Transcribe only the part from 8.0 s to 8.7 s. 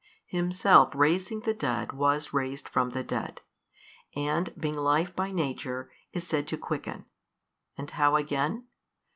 again?